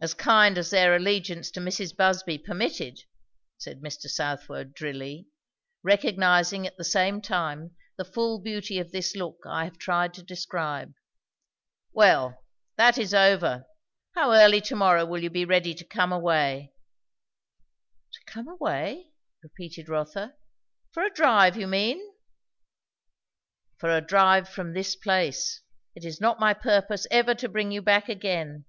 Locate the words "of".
8.78-8.92